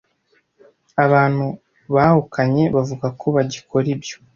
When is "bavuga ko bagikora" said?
2.75-3.87